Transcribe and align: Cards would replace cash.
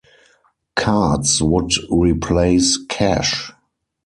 Cards 0.75 1.43
would 1.43 1.73
replace 1.91 2.79
cash. 2.89 3.51